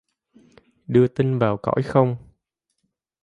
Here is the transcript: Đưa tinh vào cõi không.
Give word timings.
Đưa 0.87 1.07
tinh 1.07 1.39
vào 1.39 1.57
cõi 1.57 1.81
không. 1.83 2.15